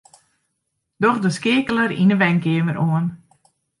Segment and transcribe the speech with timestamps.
[1.03, 3.05] Doch de skeakeler yn 'e wenkeamer oan.